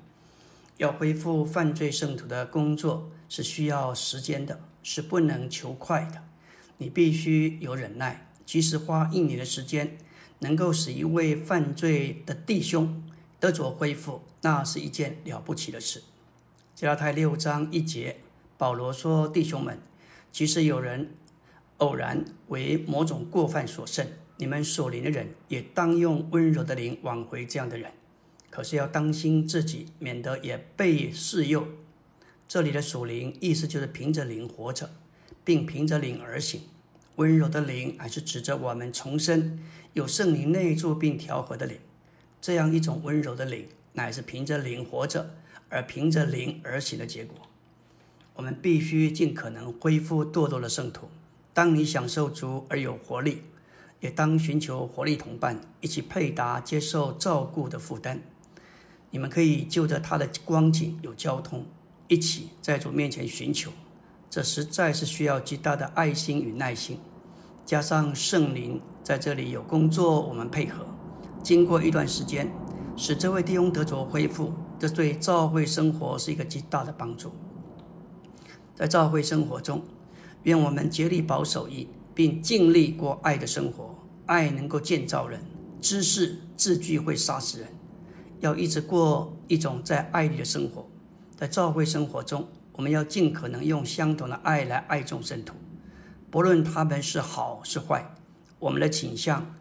[0.79, 6.25] 要恢复犯罪圣徒的工作是需要时间的，是不能求快的。
[6.79, 9.99] 你必须有忍耐，即使花一年的时间，
[10.41, 13.03] 能够使一位犯罪的弟兄
[13.41, 16.03] 得着恢复，那是一件了不起的事。
[16.75, 18.19] 加拉太六章一节，
[18.57, 19.79] 保罗说：“弟兄们，
[20.31, 21.11] 即使有人
[21.79, 27.93] 偶然为某种过犯所胜，你们所灵的人也当用温柔的灵挽回这样的人。”
[28.51, 31.69] 可是要当心自己，免得也被试诱。
[32.49, 34.91] 这里的属灵意思就是凭着灵活着，
[35.45, 36.63] 并凭着灵而行。
[37.17, 39.61] 温柔的灵，还是指着我们重生，
[39.93, 41.79] 有圣灵内住并调和的灵。
[42.41, 45.35] 这样一种温柔的灵，乃是凭着灵活着，
[45.69, 47.37] 而凭着灵而行的结果。
[48.35, 51.09] 我们必须尽可能恢复堕落的圣徒。
[51.53, 53.43] 当你享受足而有活力，
[53.99, 58.23] 也当寻求活力同伴，一起配搭接受照顾的负担。
[59.11, 61.67] 你们可以就着他的光景有交通，
[62.07, 63.73] 一起在主面前寻求，
[64.31, 67.01] 这实在是需要极大的爱心与耐心，
[67.67, 70.85] 加上圣灵在这里有工作，我们配合，
[71.43, 72.53] 经过一段时间，
[72.95, 77.33] 使这位弟兄得着恢复，这对教会生活是一个极大的帮助。
[78.75, 79.83] 在教会生活中，
[80.43, 83.95] 愿我们竭力保守义，并尽力过爱的生活。
[84.27, 85.41] 爱能够建造人，
[85.81, 87.69] 知识字句会杀死人。
[88.41, 90.87] 要一直过一种在爱里的生活，
[91.35, 95.55] 在教会生活中，我们要尽可能用相同的爱来爱众圣徒，
[96.31, 98.15] 不论他们是好是坏。
[98.59, 99.55] 我们的倾向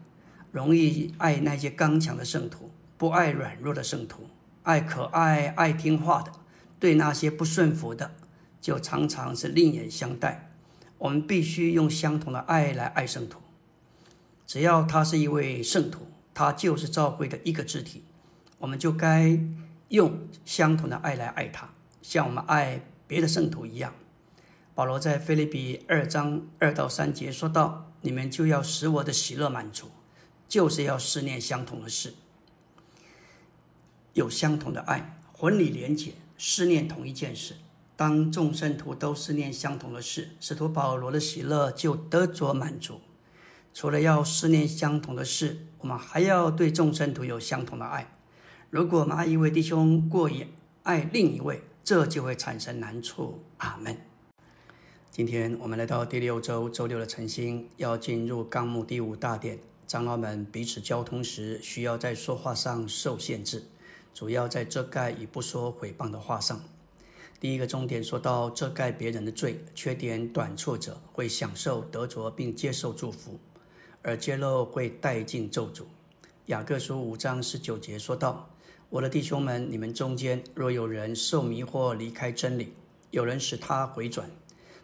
[0.50, 4.28] 容易爱那些刚强的圣徒，不爱软弱的圣徒，
[4.62, 6.32] 爱可爱、爱听话的。
[6.80, 8.12] 对那些不顺服的，
[8.60, 10.52] 就常常是另眼相待。
[10.98, 13.40] 我们必须用相同的爱来爱圣徒。
[14.46, 18.04] 只要他是一位圣徒，他就是教会的一个肢体。
[18.58, 19.38] 我们就该
[19.88, 21.68] 用相同的爱来爱他，
[22.00, 23.92] 像我们爱别的圣徒一样。
[24.74, 29.90] 保罗在菲利比二章二到三节说道：“你们就要使我的喜乐满足，
[30.48, 32.14] 就是要思念相同的事，
[34.14, 37.56] 有相同的爱，魂里连结，思念同一件事。
[37.96, 43.00] 当众圣徒都思念相同的事，使徒保罗的喜乐就得着满足。
[43.74, 48.14] 除了要思念相同的事，我们还要对众圣徒有相同的爱。”
[48.70, 50.46] 如果我们爱一位弟兄过于
[50.82, 53.42] 爱另一位，这就会产生难处。
[53.56, 54.07] 阿门。
[55.18, 59.58] 今天我们来到第六周周六的晨星，要进入纲目第五大点。
[59.84, 63.64] 长老们彼此交通时，需要在说话上受限制，
[64.14, 66.62] 主要在遮盖与不说毁谤的话上。
[67.40, 73.32] 第一个重点说到遮盖别人的罪、缺点、短处者，会享受得着并接受祝福；
[74.02, 75.82] 而揭露会带进咒诅。
[76.46, 78.48] 雅各书五章十九节说道。
[78.88, 82.72] 我的弟兄们，你们中间若有人受迷惑离开真理，
[83.10, 84.30] 有人使他回转，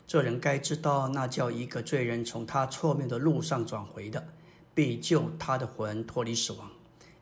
[0.06, 4.26] 这人该知道，那叫一个罪人从他错谬的路上转回的，
[4.74, 6.70] 必救他的魂脱离死亡，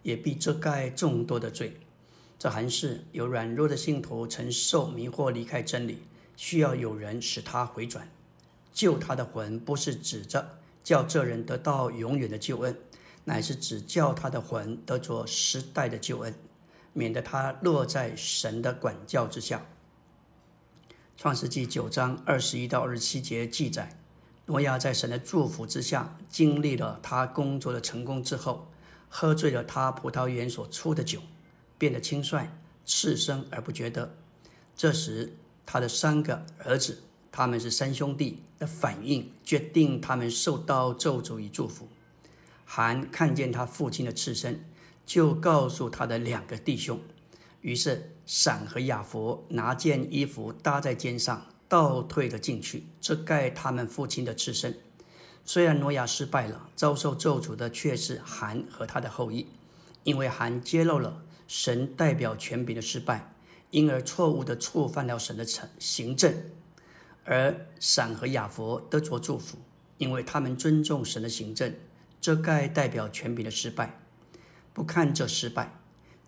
[0.03, 1.77] 也必遮盖众多的罪。
[2.39, 6.03] 这还是有软弱的信徒曾受迷惑离开真理，
[6.37, 8.11] 需要有人使他回转，
[8.73, 12.77] 救他的魂，不是指着叫这人得到永远的救恩，
[13.25, 16.35] 乃是指叫他的魂得着时代的救恩。
[16.95, 19.65] 免得他落在神的管教之下。
[21.17, 23.99] 创世纪九章二十一到二十七节记载，
[24.47, 28.69] 挪亚在神的祝福之下，经历了他工作的成功之后，
[29.09, 31.21] 喝醉了他葡萄园所出的酒，
[31.79, 32.51] 变得轻率、
[32.85, 34.15] 赤身而不觉得。
[34.77, 41.89] 这时，他的三个儿子，他们是三兄弟的反应，决定他们受到咒诅与祝福。
[42.65, 44.65] 韩看见他父亲的赤身。
[45.05, 47.01] 就告诉他的两个弟兄，
[47.61, 54.79] 于是闪和亚佛拿件衣服搭在肩上，倒退了进去，遮盖他们父亲的赤身。
[55.45, 59.47] 虽然挪亚失败了，遭受咒诅的却是韩和他的后裔，
[60.05, 63.35] 因为韩揭露了神代表权柄的失败，
[63.71, 66.33] 因而错误地触犯了神的成行政；
[67.25, 69.59] 而闪和亚佛得着祝福，
[69.99, 71.75] 因为他们尊重神的行政，
[72.21, 73.99] 遮盖代表权柄的失败。
[74.73, 75.82] 不看这失败，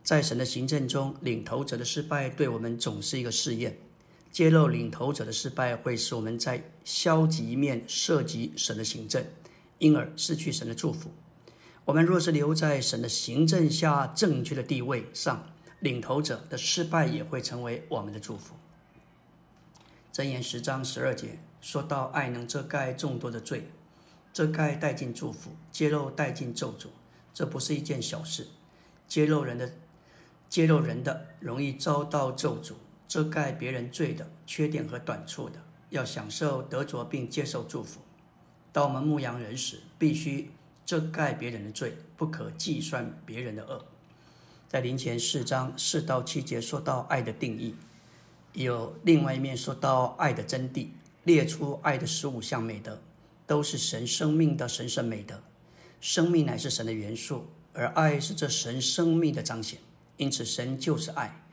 [0.05, 3.79] 在神的行政中，领头者的失败对我们总是一个试验。
[4.31, 9.25] 揭露领头者的失败，会使我们在消极面涉及神的行政，
[9.79, 11.11] 因而失去神的祝福。
[11.87, 15.47] 我们若是留在神的行政下正确的地位上，
[15.81, 18.55] 领头者的失败也会成为我们的祝福。
[20.13, 23.71] 箴言十章十二节说到：“爱能遮盖众多的罪。”
[24.35, 26.89] 遮盖带进祝福，揭露带进咒诅，
[27.33, 28.49] 这不是一件小事。
[29.07, 29.73] 揭露人的，
[30.49, 32.75] 揭露人的容易遭到咒诅；
[33.09, 35.59] 遮盖别人罪的缺点和短处的，
[35.91, 38.01] 要享受得着并接受祝福。
[38.73, 40.51] 当我们牧羊人时，必须
[40.85, 43.85] 遮盖别人的罪，不可计算别人的恶。
[44.69, 47.75] 在林前四章四到七节说到爱的定义，
[48.53, 50.89] 有另外一面说到爱的真谛，
[51.25, 53.01] 列出爱的十五项美德。
[53.47, 55.39] 都是神生命的神圣美德，
[56.01, 59.79] 生命乃是神的元素，而爱是这神生命的彰显。
[60.17, 61.45] 因此，神就是爱，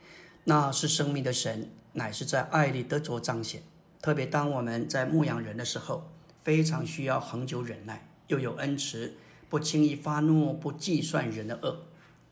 [0.44, 3.62] 那是生命的神，乃是在爱里得着彰显。
[4.00, 6.10] 特别当我们在牧羊人的时候，
[6.42, 9.14] 非常需要恒久忍耐，又有恩慈，
[9.48, 11.86] 不轻易发怒，不计算人的恶。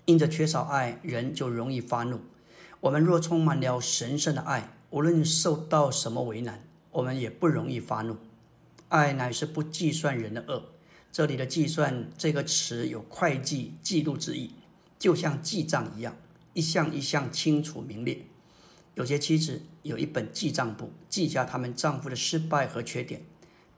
[0.07, 2.20] 因着缺少爱，人就容易发怒。
[2.81, 8.16] 我们若充满了神圣的爱，无论受到什么为难，我们也不容易发怒。
[8.89, 10.64] 爱乃是不计算人的恶。
[11.12, 14.53] 这里的“计算”这个词有会计、记录之意，
[15.01, 16.15] 就像记账一样，
[16.53, 18.27] 一项一项清楚明列。
[18.95, 23.23] 有些妻子有一本记账簿，记下他们丈夫的失败和缺点，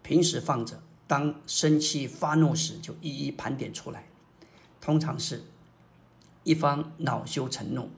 [0.02, 4.08] 平时放着，当生气发怒时就一一盘点出来。
[4.80, 5.44] 通常是
[6.42, 7.90] 一方恼羞成怒，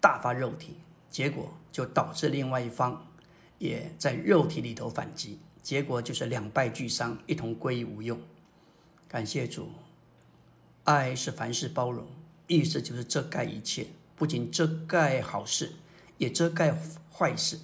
[0.00, 0.78] 大发肉体，
[1.10, 3.06] 结果就导致另外一方
[3.58, 5.38] 也在肉体里头反击。
[5.62, 8.18] 结果就是两败俱伤，一同归于无用。
[9.06, 9.68] 感谢主，
[10.84, 12.06] 爱是凡事包容，
[12.46, 13.86] 意思就是遮盖一切，
[14.16, 15.72] 不仅遮盖好事，
[16.18, 16.76] 也遮盖
[17.10, 17.58] 坏事。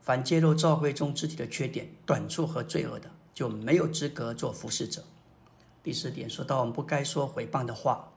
[0.00, 5.04] 凡揭露教会中肢体的缺点、短处和罪恶的，就没有资格做服侍者。
[5.82, 8.08] 第四点说到，我们不该说毁谤的话。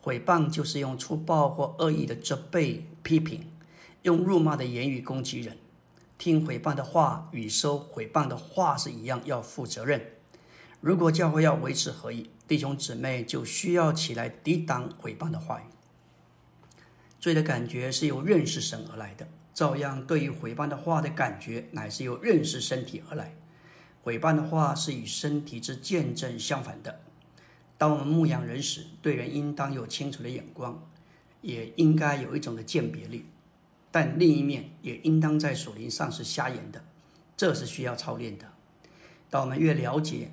[0.00, 3.50] 毁谤就是用粗暴或恶意的责备、批评，
[4.02, 5.56] 用辱骂的言语攻击人。
[6.18, 10.13] 听毁谤的话与收毁谤的话是一样，要负责任。
[10.84, 15.64] 如果教会要维持合一，弟兄姊妹就需要起来抵挡毁谤的话语。
[17.18, 23.34] 罪的感觉是由认识神而来的，照样对于毁谤的话的感觉乃是由认识身体而来。
[24.02, 27.00] 毁谤的话是与身体之见证相反的。
[27.78, 30.86] 当我们牧养人时，对人应当有清楚的眼光，
[31.40, 33.24] 也应该有一种的鉴别力。
[33.90, 36.84] 但另一面也应当在属灵上是瞎眼的，
[37.38, 38.52] 这是需要操练的。
[39.30, 40.30] 当我们越了解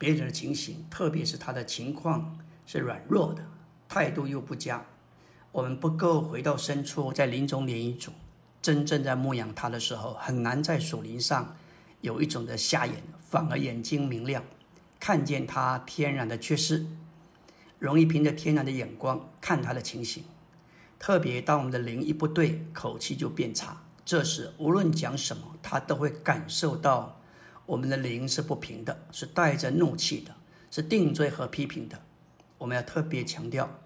[0.00, 3.44] 别人的情形，特别是他的情况是软弱的，
[3.86, 4.86] 态度又不佳，
[5.52, 8.10] 我们不够回到深处，在林中连一组，
[8.62, 11.54] 真正在牧养他的时候，很难在树林上
[12.00, 14.42] 有一种的瞎眼，反而眼睛明亮，
[14.98, 16.86] 看见他天然的缺失，
[17.78, 20.24] 容易凭着天然的眼光看他的情形。
[20.98, 23.82] 特别当我们的灵一不对，口气就变差。
[24.02, 27.19] 这时无论讲什么，他都会感受到
[27.70, 30.34] 我们的灵是不平的，是带着怒气的，
[30.72, 32.02] 是定罪和批评的。
[32.58, 33.78] 我们要特别强调，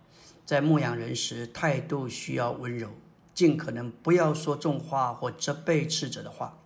[0.46, 2.88] 在牧养人时，态度需要温柔，
[3.34, 6.58] 尽可能不要说重话或责备斥责的话。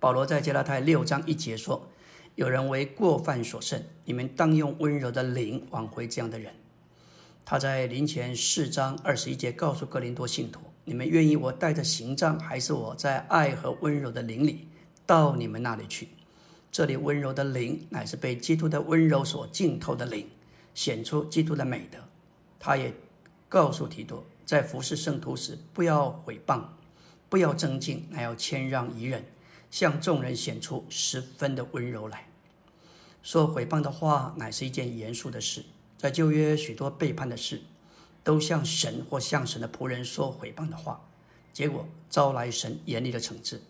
[0.00, 1.88] 保罗在加拉太六章一节说
[2.34, 6.52] ：“有人为过犯所胜，你们当用温柔的灵挽回这样的人。”
[7.46, 14.66] 他在临前四章二十一节告诉哥林多信徒：“你们愿意我带着行杖，还是我在爱和温柔的灵里
[15.06, 16.08] 到你们那里去？”
[16.72, 20.26] 这里温柔的灵乃是被基督的温柔所浸透的灵，
[20.74, 21.98] 显出基督的美德。
[22.58, 22.94] 他也
[23.48, 26.62] 告诉提多，在服侍圣徒时，不要毁谤，
[27.28, 29.24] 不要争竞，乃要谦让宜人，
[29.70, 32.26] 向众人显出十分的温柔来。
[33.22, 35.64] 说毁谤的话，乃是一件严肃的事。
[35.98, 37.60] 在旧约，许多背叛的事，
[38.24, 41.04] 都向神或向神的仆人说毁谤的话，
[41.52, 43.60] 结果招来神严厉的惩治。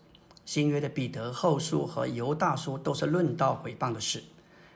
[0.45, 4.23] 新约的彼得后书和犹大书都是论到毁谤的事，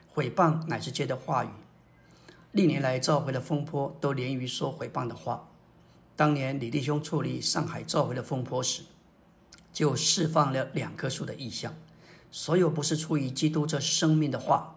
[0.08, 1.48] 毁谤乃是借的话语。
[2.52, 5.48] 历年来召回的风波都连于说毁谤的话。
[6.16, 8.82] 当年李弟兄处理上海召回的风波时，
[9.72, 11.74] 就释放了两棵树的意象。
[12.30, 14.74] 所有不是出于基督这生命的话。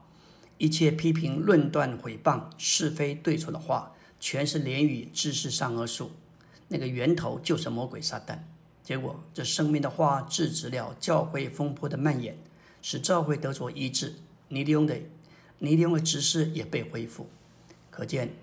[0.57, 6.11] 一切批评、论断、毁谤、是非对错的话，全是连于知识善恶树，
[6.67, 8.37] 那个源头就是魔鬼撒旦。
[8.91, 12.37] 结果，这生命的花制止了教会风波的蔓延，
[12.81, 14.13] 使教会得着医治。
[14.49, 14.99] 尼利翁的
[15.59, 17.29] 尼利翁的执事也被恢复。
[17.89, 18.33] 可见，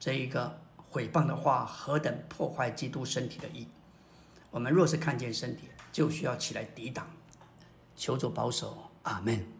[0.00, 3.68] 这一个毁谤的话何等破坏基督身体的意。
[4.50, 7.06] 我们若是看见身体，就需要起来抵挡。
[7.94, 9.51] 求主保守，阿门。